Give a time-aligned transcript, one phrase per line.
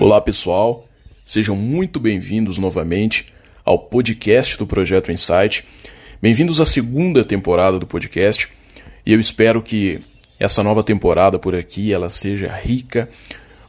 [0.00, 0.88] Olá pessoal,
[1.24, 3.26] sejam muito bem-vindos novamente
[3.64, 5.64] ao podcast do Projeto Insight.
[6.20, 8.48] Bem-vindos à segunda temporada do podcast
[9.06, 10.00] e eu espero que
[10.38, 13.08] essa nova temporada por aqui ela seja rica,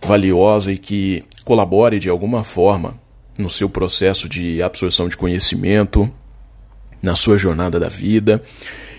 [0.02, 3.00] valiosa e que colabore de alguma forma
[3.38, 6.12] no seu processo de absorção de conhecimento,
[7.02, 8.42] na sua jornada da vida.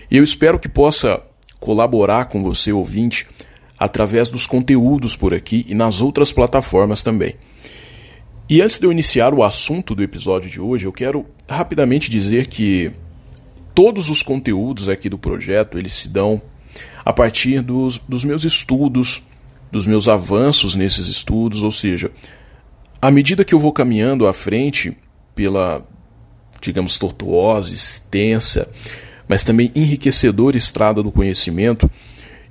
[0.09, 1.21] E eu espero que possa
[1.59, 3.27] colaborar com você, ouvinte,
[3.77, 7.35] através dos conteúdos por aqui e nas outras plataformas também.
[8.49, 12.47] E antes de eu iniciar o assunto do episódio de hoje, eu quero rapidamente dizer
[12.47, 12.91] que
[13.75, 16.41] todos os conteúdos aqui do projeto eles se dão
[17.03, 19.21] a partir dos, dos meus estudos,
[19.71, 22.09] dos meus avanços nesses estudos, ou seja,
[23.01, 24.97] à medida que eu vou caminhando à frente
[25.35, 25.85] pela,
[26.61, 28.69] digamos, tortuosa, extensa,
[29.27, 31.89] mas também enriquecedora estrada do conhecimento,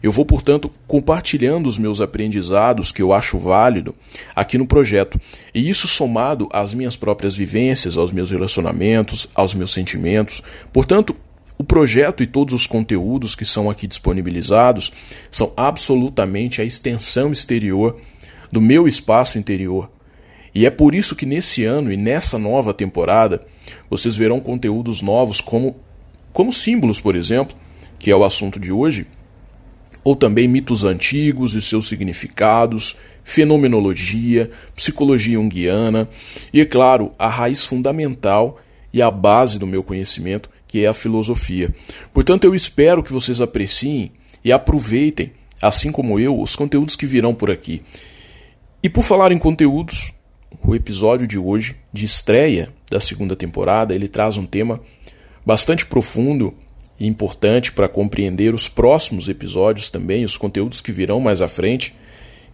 [0.03, 3.95] eu vou, portanto, compartilhando os meus aprendizados que eu acho válido
[4.35, 5.19] aqui no projeto.
[5.55, 10.43] E isso somado às minhas próprias vivências, aos meus relacionamentos, aos meus sentimentos.
[10.73, 11.17] Portanto,
[11.59, 14.93] o projeto e todos os conteúdos que são aqui disponibilizados
[15.31, 17.99] são absolutamente a extensão exterior
[18.53, 19.91] do meu espaço interior.
[20.55, 23.47] E é por isso que nesse ano e nessa nova temporada
[23.91, 25.77] vocês verão conteúdos novos como,
[26.33, 27.57] como símbolos, por exemplo,
[27.99, 29.07] que é o assunto de hoje,
[30.07, 36.09] ou também mitos antigos e seus significados, fenomenologia, psicologia junguiana
[36.53, 38.57] e, é claro, a raiz fundamental
[38.93, 41.75] e a base do meu conhecimento, que é a filosofia.
[42.15, 44.13] Portanto, eu espero que vocês apreciem
[44.45, 47.83] e aproveitem, assim como eu, os conteúdos que virão por aqui.
[48.81, 50.13] E por falar em conteúdos,
[50.65, 54.81] o episódio de hoje, de estreia da segunda temporada, ele traz um tema
[55.45, 56.55] bastante profundo
[56.99, 61.95] importante para compreender os próximos episódios também, os conteúdos que virão mais à frente,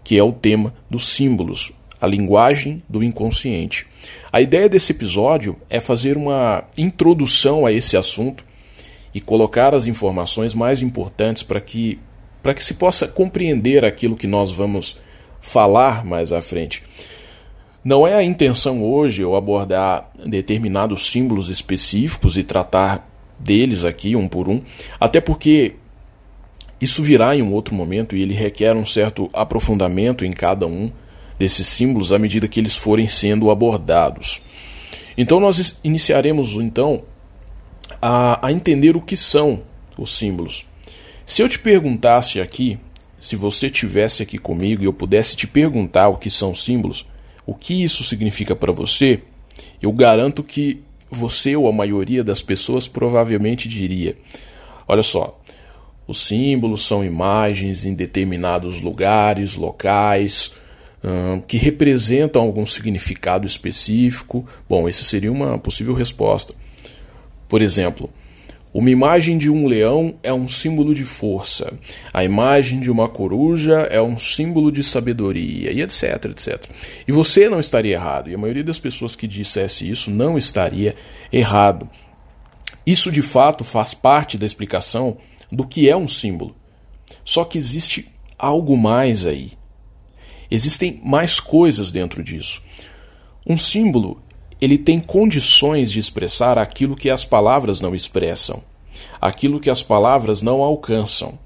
[0.02, 3.86] que é o tema dos símbolos, a linguagem do inconsciente.
[4.32, 8.44] A ideia desse episódio é fazer uma introdução a esse assunto
[9.14, 11.98] e colocar as informações mais importantes para que
[12.42, 14.98] para que se possa compreender aquilo que nós vamos
[15.40, 16.82] falar mais à frente.
[17.84, 23.11] Não é a intenção hoje eu abordar determinados símbolos específicos e tratar
[23.42, 24.62] deles aqui, um por um,
[25.00, 25.74] até porque
[26.80, 30.90] isso virá em um outro momento e ele requer um certo aprofundamento em cada um
[31.38, 34.42] desses símbolos à medida que eles forem sendo abordados.
[35.16, 37.02] Então nós iniciaremos então
[38.00, 39.62] a, a entender o que são
[39.96, 40.64] os símbolos.
[41.24, 42.78] Se eu te perguntasse aqui,
[43.20, 47.06] se você tivesse aqui comigo e eu pudesse te perguntar o que são símbolos,
[47.46, 49.20] o que isso significa para você,
[49.80, 54.16] eu garanto que você ou a maioria das pessoas provavelmente diria:
[54.88, 55.40] olha só,
[56.06, 60.52] os símbolos são imagens em determinados lugares, locais,
[61.02, 64.46] hum, que representam algum significado específico.
[64.68, 66.54] Bom, essa seria uma possível resposta.
[67.48, 68.10] Por exemplo,
[68.74, 71.74] uma imagem de um leão é um símbolo de força.
[72.12, 76.64] A imagem de uma coruja é um símbolo de sabedoria, e etc, etc.
[77.06, 80.96] E você não estaria errado, e a maioria das pessoas que dissesse isso não estaria
[81.30, 81.88] errado.
[82.86, 85.18] Isso de fato faz parte da explicação
[85.50, 86.56] do que é um símbolo.
[87.24, 89.52] Só que existe algo mais aí.
[90.50, 92.62] Existem mais coisas dentro disso.
[93.46, 94.22] Um símbolo
[94.62, 98.62] ele tem condições de expressar aquilo que as palavras não expressam,
[99.20, 101.36] aquilo que as palavras não alcançam.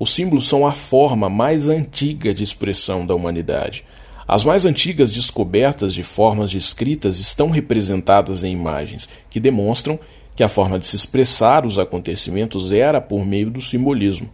[0.00, 3.84] Os símbolos são a forma mais antiga de expressão da humanidade.
[4.26, 10.00] As mais antigas descobertas de formas de escritas estão representadas em imagens, que demonstram
[10.34, 14.30] que a forma de se expressar os acontecimentos era por meio do simbolismo.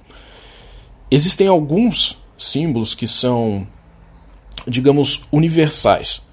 [1.10, 3.66] Existem alguns símbolos que são,
[4.68, 6.29] digamos, universais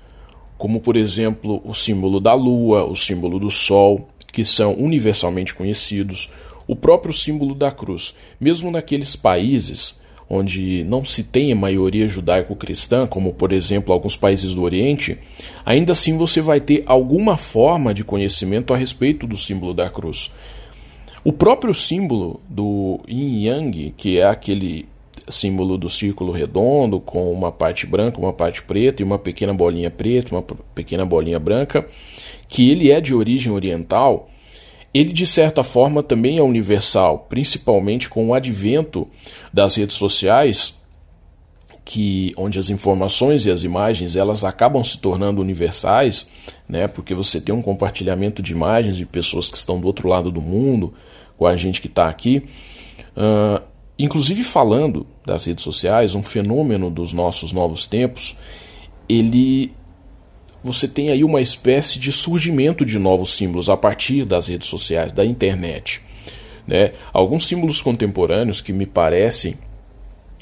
[0.57, 6.29] como por exemplo o símbolo da lua, o símbolo do sol, que são universalmente conhecidos,
[6.67, 9.99] o próprio símbolo da cruz, mesmo naqueles países
[10.29, 15.17] onde não se tem a maioria judaico-cristã, como por exemplo alguns países do Oriente,
[15.65, 20.31] ainda assim você vai ter alguma forma de conhecimento a respeito do símbolo da cruz.
[21.23, 24.87] O próprio símbolo do yin yang, que é aquele
[25.29, 29.89] símbolo do círculo redondo, com uma parte branca, uma parte preta e uma pequena bolinha
[29.89, 30.41] preta, uma
[30.73, 31.87] pequena bolinha branca,
[32.47, 34.29] que ele é de origem oriental,
[34.93, 39.07] ele de certa forma também é universal, principalmente com o advento
[39.53, 40.81] das redes sociais,
[41.83, 46.29] que onde as informações e as imagens elas acabam se tornando universais,
[46.67, 46.87] né?
[46.87, 50.41] Porque você tem um compartilhamento de imagens de pessoas que estão do outro lado do
[50.41, 50.93] mundo
[51.37, 52.43] com a gente que está aqui.
[53.15, 53.61] Uh,
[53.97, 58.37] inclusive falando das redes sociais, um fenômeno dos nossos novos tempos,
[59.07, 59.71] ele
[60.63, 65.13] você tem aí uma espécie de surgimento de novos símbolos a partir das redes sociais,
[65.13, 66.01] da internet.
[66.65, 66.91] Né?
[67.13, 69.53] Alguns símbolos contemporâneos que me parecem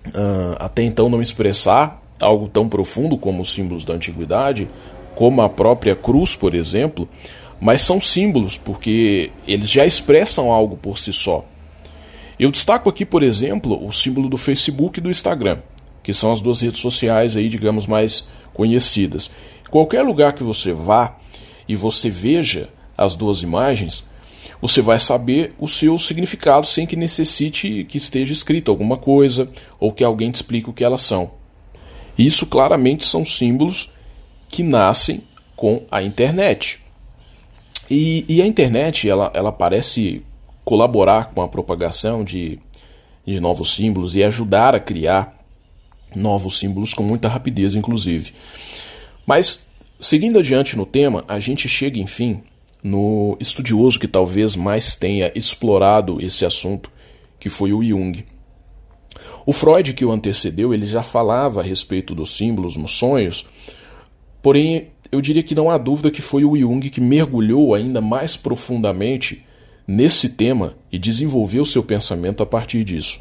[0.08, 4.68] uh, até então não expressar algo tão profundo como os símbolos da antiguidade,
[5.16, 7.08] como a própria cruz, por exemplo,
[7.60, 11.46] mas são símbolos porque eles já expressam algo por si só.
[12.40, 15.60] Eu destaco aqui, por exemplo, o símbolo do Facebook e do Instagram,
[16.04, 19.32] que são as duas redes sociais aí, digamos, mais conhecidas.
[19.70, 21.18] Qualquer lugar que você vá
[21.68, 24.06] e você veja as duas imagens,
[24.62, 29.50] você vai saber o seu significado sem que necessite que esteja escrito alguma coisa
[29.80, 31.32] ou que alguém te explique o que elas são.
[32.18, 33.90] Isso claramente são símbolos
[34.48, 35.24] que nascem
[35.56, 36.80] com a internet.
[37.90, 40.24] E, e a internet ela, ela parece
[40.66, 42.60] colaborar com a propagação de,
[43.26, 45.38] de novos símbolos e ajudar a criar
[46.16, 48.34] novos símbolos com muita rapidez, inclusive.
[49.26, 49.70] Mas,
[50.00, 52.42] seguindo adiante no tema, a gente chega, enfim,
[52.84, 56.92] no estudioso que talvez mais tenha explorado esse assunto,
[57.40, 58.26] que foi o Jung.
[59.46, 63.46] O Freud, que o antecedeu, ele já falava a respeito dos símbolos nos sonhos,
[64.42, 68.36] porém eu diria que não há dúvida que foi o Jung que mergulhou ainda mais
[68.36, 69.46] profundamente
[69.88, 73.20] nesse tema e desenvolveu seu pensamento a partir disso.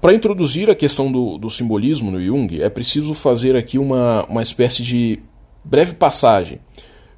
[0.00, 4.42] Para introduzir a questão do, do, simbolismo no Jung, é preciso fazer aqui uma, uma
[4.42, 5.18] espécie de
[5.64, 6.60] breve passagem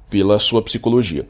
[0.09, 1.27] pela sua psicologia.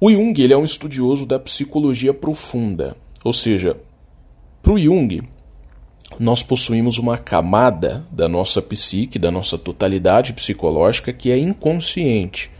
[0.00, 3.76] O Jung ele é um estudioso da psicologia profunda, ou seja,
[4.62, 5.22] para o Jung,
[6.18, 12.50] nós possuímos uma camada da nossa psique, da nossa totalidade psicológica que é inconsciente,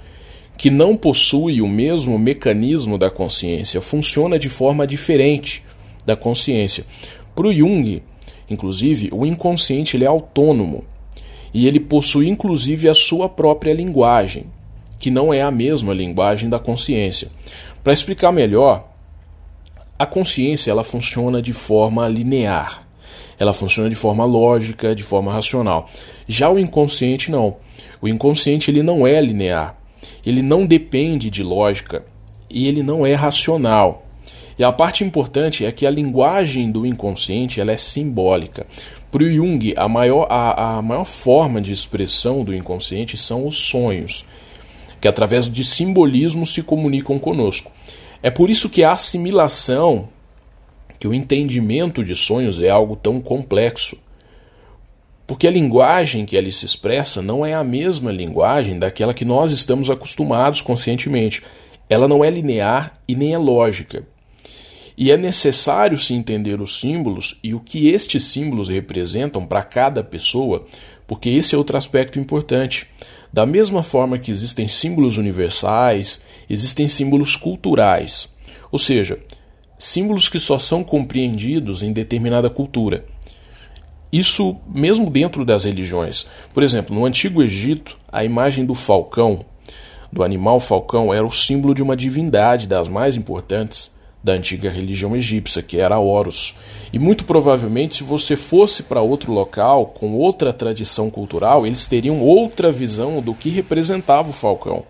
[0.61, 5.65] que não possui o mesmo mecanismo da consciência, funciona de forma diferente
[6.05, 6.85] da consciência.
[7.35, 8.03] Para o Jung,
[8.47, 10.85] inclusive, o inconsciente ele é autônomo
[11.55, 14.49] e ele possui inclusive a sua própria linguagem
[14.99, 17.29] que não é a mesma linguagem da consciência.
[17.83, 18.87] Para explicar melhor,
[19.99, 22.87] a consciência ela funciona de forma linear.
[23.39, 25.89] Ela funciona de forma lógica, de forma racional.
[26.29, 27.57] Já o inconsciente não.
[28.03, 29.80] O inconsciente ele não é linear.
[30.25, 32.05] Ele não depende de lógica
[32.49, 34.07] e ele não é racional.
[34.59, 38.67] E a parte importante é que a linguagem do inconsciente ela é simbólica.
[39.11, 43.57] Para o Jung, a maior, a, a maior forma de expressão do inconsciente são os
[43.57, 44.25] sonhos
[45.01, 47.73] que através de simbolismo se comunicam conosco.
[48.23, 50.09] É por isso que a assimilação,
[50.99, 53.97] que o entendimento de sonhos é algo tão complexo.
[55.31, 59.53] Porque a linguagem que ali se expressa não é a mesma linguagem daquela que nós
[59.53, 61.41] estamos acostumados conscientemente.
[61.89, 64.03] Ela não é linear e nem é lógica.
[64.99, 70.03] E é necessário se entender os símbolos e o que estes símbolos representam para cada
[70.03, 70.67] pessoa,
[71.07, 72.89] porque esse é outro aspecto importante.
[73.33, 78.29] Da mesma forma que existem símbolos universais, existem símbolos culturais,
[78.73, 79.21] ou seja,
[79.79, 83.05] símbolos que só são compreendidos em determinada cultura.
[84.13, 86.27] Isso mesmo dentro das religiões.
[86.53, 89.41] Por exemplo, no Antigo Egito, a imagem do falcão,
[90.13, 93.91] do animal falcão, era o símbolo de uma divindade das mais importantes
[94.23, 96.55] da antiga religião egípcia, que era Horus.
[96.93, 102.21] E muito provavelmente, se você fosse para outro local com outra tradição cultural, eles teriam
[102.21, 104.85] outra visão do que representava o falcão.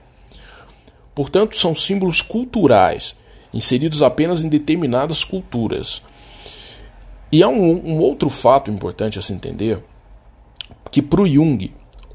[1.14, 3.18] Portanto, são símbolos culturais,
[3.52, 6.02] inseridos apenas em determinadas culturas.
[7.32, 9.82] E há um, um outro fato importante a se entender,
[10.90, 11.72] que para o Jung,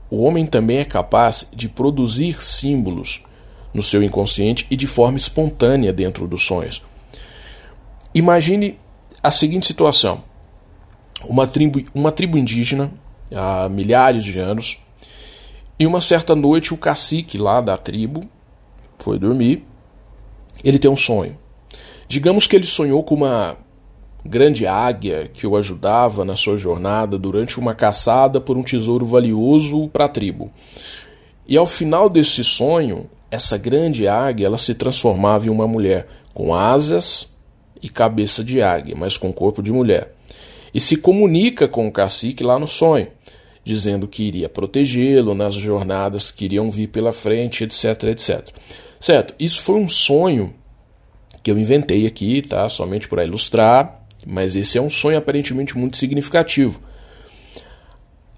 [0.09, 3.23] o homem também é capaz de produzir símbolos
[3.73, 6.81] no seu inconsciente e de forma espontânea dentro dos sonhos.
[8.13, 8.77] Imagine
[9.23, 10.23] a seguinte situação:
[11.27, 12.91] uma tribo, uma tribo indígena
[13.33, 14.77] há milhares de anos,
[15.79, 18.23] e uma certa noite o cacique lá da tribo
[18.99, 19.65] foi dormir.
[20.63, 21.37] Ele tem um sonho.
[22.07, 23.57] Digamos que ele sonhou com uma
[24.25, 29.87] grande águia que o ajudava na sua jornada durante uma caçada por um tesouro valioso
[29.89, 30.51] para a tribo.
[31.47, 36.55] E ao final desse sonho, essa grande águia ela se transformava em uma mulher com
[36.55, 37.31] asas
[37.81, 40.15] e cabeça de águia, mas com corpo de mulher.
[40.73, 43.07] E se comunica com o cacique lá no sonho,
[43.63, 48.49] dizendo que iria protegê-lo nas jornadas que iriam vir pela frente, etc, etc.
[48.99, 49.35] Certo?
[49.39, 50.53] Isso foi um sonho
[51.43, 52.67] que eu inventei aqui, tá?
[52.69, 56.79] Somente para ilustrar, mas esse é um sonho aparentemente muito significativo.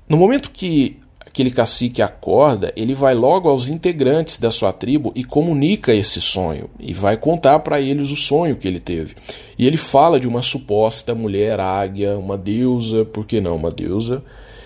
[0.09, 0.99] No momento que
[1.37, 6.69] aquele cacique acorda, ele vai logo aos integrantes da sua tribo e comunica esse sonho
[6.79, 9.15] e vai contar para eles o sonho que ele teve.
[9.57, 14.23] E ele fala de uma suposta mulher águia, uma deusa, por que não uma deusa?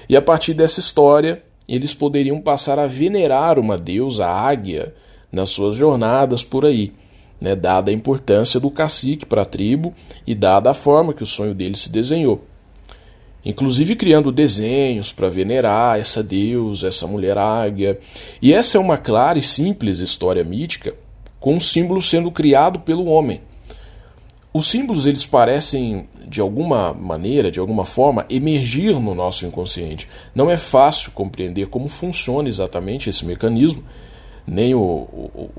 [0.08, 4.94] E a partir dessa história, eles poderiam passar a venerar uma deusa águia
[5.32, 6.94] nas suas jornadas por aí,
[7.41, 9.93] né, dada a importância do cacique para a tribo
[10.25, 12.45] e dada a forma que o sonho dele se desenhou
[13.43, 18.00] inclusive criando desenhos para venerar essa deusa, essa mulher águia.
[18.41, 20.95] E essa é uma clara e simples história mítica,
[21.39, 23.41] com um símbolo sendo criado pelo homem.
[24.53, 30.07] Os símbolos eles parecem de alguma maneira, de alguma forma, emergir no nosso inconsciente.
[30.36, 33.83] Não é fácil compreender como funciona exatamente esse mecanismo.
[34.45, 35.50] Nem o, o,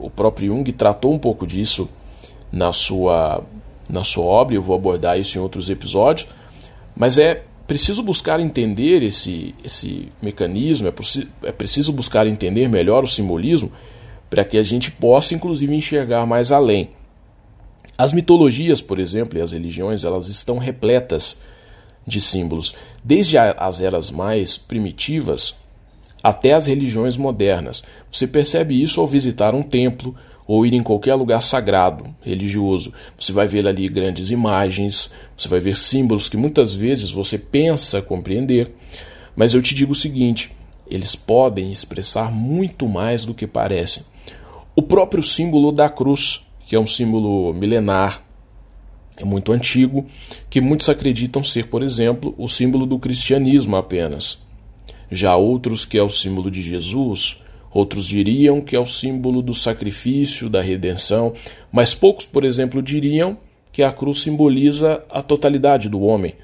[0.00, 1.88] o próprio Jung tratou um pouco disso
[2.50, 3.44] na sua,
[3.88, 6.26] na sua obra, eu vou abordar isso em outros episódios
[7.00, 13.08] mas é preciso buscar entender esse, esse mecanismo, é, é preciso buscar entender melhor o
[13.08, 13.72] simbolismo
[14.28, 16.90] para que a gente possa, inclusive, enxergar mais além.
[17.96, 21.40] As mitologias, por exemplo, e as religiões, elas estão repletas
[22.06, 25.54] de símbolos, desde as eras mais primitivas
[26.22, 27.82] até as religiões modernas.
[28.12, 30.14] Você percebe isso ao visitar um templo
[30.46, 32.92] ou ir em qualquer lugar sagrado, religioso.
[33.18, 38.02] Você vai ver ali grandes imagens, você vai ver símbolos que muitas vezes você pensa
[38.02, 38.74] compreender,
[39.36, 40.50] mas eu te digo o seguinte:
[40.88, 44.02] eles podem expressar muito mais do que parecem.
[44.74, 48.22] O próprio símbolo da cruz, que é um símbolo milenar,
[49.16, 50.06] é muito antigo,
[50.48, 54.49] que muitos acreditam ser, por exemplo, o símbolo do cristianismo apenas.
[55.10, 57.40] Já outros que é o símbolo de Jesus,
[57.72, 61.32] Outros diriam que é o símbolo do sacrifício, da redenção,
[61.70, 63.38] mas poucos, por exemplo, diriam
[63.70, 66.34] que a cruz simboliza a totalidade do homem,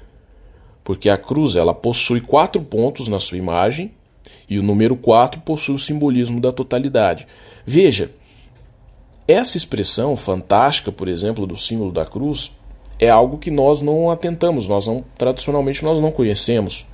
[0.85, 3.91] porque a cruz ela possui quatro pontos na sua imagem
[4.49, 7.27] e o número quatro possui o simbolismo da totalidade.
[7.65, 8.11] Veja,
[9.27, 12.55] essa expressão fantástica, por exemplo, do símbolo da cruz,
[12.97, 16.85] é algo que nós não atentamos, nós não tradicionalmente nós não conhecemos.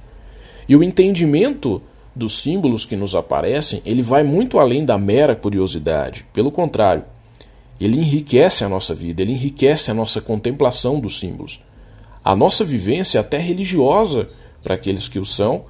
[0.67, 1.82] E o entendimento
[2.15, 6.25] dos símbolos que nos aparecem, ele vai muito além da mera curiosidade.
[6.32, 7.03] Pelo contrário,
[7.79, 11.60] ele enriquece a nossa vida, ele enriquece a nossa contemplação dos símbolos.
[12.24, 14.27] A nossa vivência, até religiosa,
[14.62, 15.65] para aqueles que o são,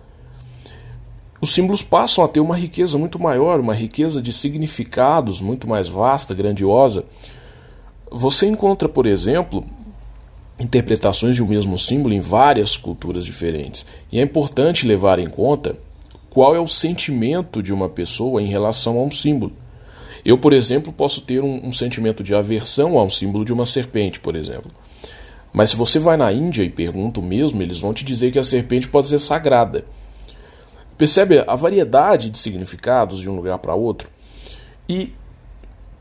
[1.41, 5.87] os símbolos passam a ter uma riqueza muito maior, uma riqueza de significados muito mais
[5.87, 7.03] vasta, grandiosa.
[8.09, 9.65] Você encontra, por exemplo,
[10.59, 13.85] interpretações de um mesmo símbolo em várias culturas diferentes.
[14.11, 15.75] E é importante levar em conta
[16.29, 19.53] qual é o sentimento de uma pessoa em relação a um símbolo.
[20.25, 23.65] Eu, por exemplo, posso ter um, um, sentimento de aversão a um símbolo de uma
[23.65, 24.71] serpente, por exemplo.
[25.51, 28.39] Mas se você vai na Índia e pergunta o mesmo, eles vão te dizer que
[28.39, 29.85] a serpente pode ser sagrada.
[30.97, 34.09] Percebe a variedade de significados de um lugar para outro?
[34.87, 35.13] E,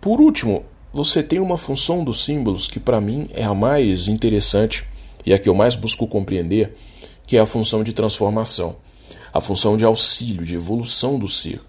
[0.00, 4.84] por último, você tem uma função dos símbolos que para mim é a mais interessante
[5.24, 6.76] e a que eu mais busco compreender,
[7.26, 8.76] que é a função de transformação
[9.32, 11.60] a função de auxílio, de evolução do ser.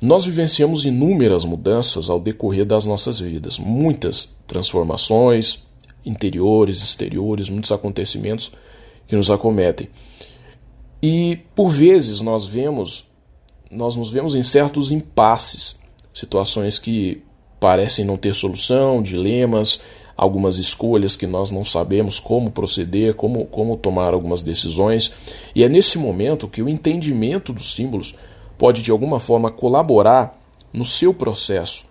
[0.00, 5.64] Nós vivenciamos inúmeras mudanças ao decorrer das nossas vidas, muitas transformações
[6.04, 8.52] interiores, exteriores, muitos acontecimentos
[9.08, 9.88] que nos acometem.
[11.02, 13.08] E por vezes nós vemos,
[13.70, 15.80] nós nos vemos em certos impasses,
[16.12, 17.22] situações que
[17.64, 19.80] parecem não ter solução, dilemas,
[20.14, 25.10] algumas escolhas que nós não sabemos como proceder, como, como tomar algumas decisões.
[25.54, 28.14] E é nesse momento que o entendimento dos símbolos
[28.58, 30.38] pode de alguma forma colaborar
[30.74, 31.86] no seu processo.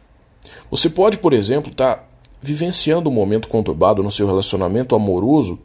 [0.69, 2.03] Você pode, por exemplo, estar tá
[2.39, 5.57] vivenciando um momento conturbado no seu relacionamento amoroso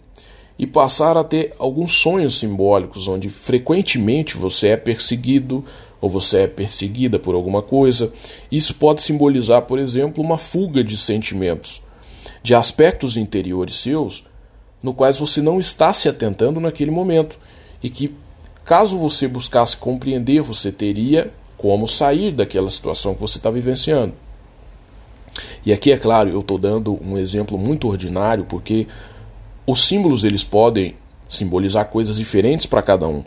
[0.58, 5.66] e passar a ter alguns sonhos simbólicos onde frequentemente você é perseguido
[6.00, 8.12] ou você é perseguida por alguma coisa.
[8.50, 11.82] Isso pode simbolizar, por exemplo, uma fuga de sentimentos
[12.42, 14.24] de aspectos interiores seus
[14.82, 17.38] no quais você não está se atentando naquele momento
[17.82, 18.14] e que
[18.64, 24.14] caso você buscasse compreender, você teria como sair daquela situação que você está vivenciando.
[25.64, 28.86] E aqui, é claro, eu estou dando um exemplo muito ordinário, porque
[29.66, 30.94] os símbolos eles podem
[31.28, 33.22] simbolizar coisas diferentes para cada um.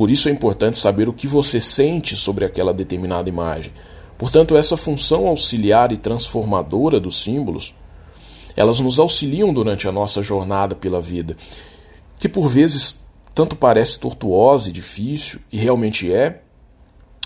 [0.00, 3.70] Por isso é importante saber o que você sente sobre aquela determinada imagem.
[4.16, 7.74] Portanto, essa função auxiliar e transformadora dos símbolos
[8.56, 11.36] elas nos auxiliam durante a nossa jornada pela vida,
[12.18, 16.40] que por vezes tanto parece tortuosa e difícil, e realmente é,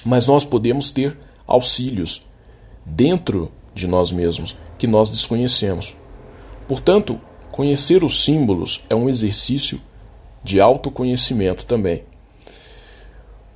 [0.04, 1.16] mas nós podemos ter
[1.46, 2.26] auxílios
[2.84, 5.94] dentro de nós mesmos que nós desconhecemos.
[6.66, 7.20] Portanto,
[7.52, 9.80] conhecer os símbolos é um exercício
[10.42, 12.02] de autoconhecimento também.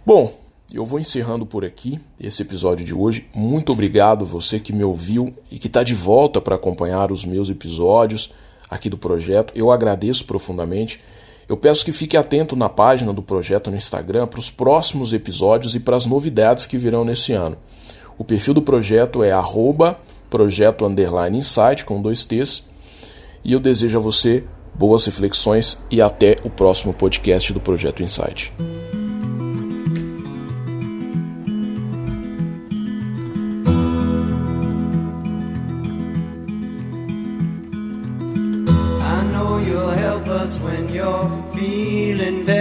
[0.09, 0.33] Bom,
[0.73, 3.27] eu vou encerrando por aqui esse episódio de hoje.
[3.35, 7.51] Muito obrigado você que me ouviu e que está de volta para acompanhar os meus
[7.51, 8.33] episódios
[8.71, 9.53] aqui do projeto.
[9.55, 10.99] Eu agradeço profundamente.
[11.47, 15.75] Eu peço que fique atento na página do projeto no Instagram para os próximos episódios
[15.75, 17.59] e para as novidades que virão nesse ano.
[18.17, 20.01] O perfil do projeto é arroba
[20.31, 22.65] projeto underline insight com dois T's.
[23.45, 24.43] E eu desejo a você
[24.75, 28.55] boas reflexões e até o próximo podcast do Projeto Insight.
[41.59, 42.58] Feeling better